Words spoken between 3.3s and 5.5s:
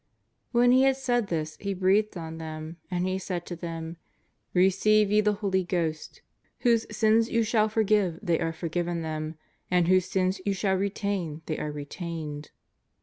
to them:" Receive ye the